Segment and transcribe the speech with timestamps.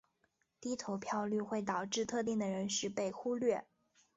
[0.59, 3.63] 低投票率会导致特定的人士被忽略。